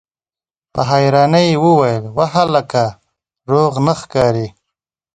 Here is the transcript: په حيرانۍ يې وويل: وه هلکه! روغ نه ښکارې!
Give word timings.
په 0.73 0.81
حيرانۍ 0.91 1.47
يې 1.53 1.61
وويل: 1.65 2.03
وه 2.17 2.25
هلکه! 2.35 2.85
روغ 3.51 3.73
نه 3.85 3.93
ښکارې! 3.99 4.47